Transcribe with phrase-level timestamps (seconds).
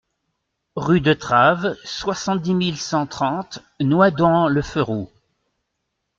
[0.75, 5.11] Rue de Traves, soixante-dix mille cent trente Noidans-le-Ferroux